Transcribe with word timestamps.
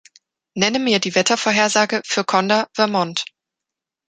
Nenne 0.55 0.79
mir 0.79 0.97
die 0.97 1.13
Wettervorhersage 1.13 2.01
für 2.07 2.23
Conda, 2.23 2.67
Vermont. 2.73 3.23